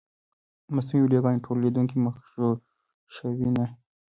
[0.75, 3.65] مصنوعي ویډیوګانې ټول لیدونکي مغشوشوي نه.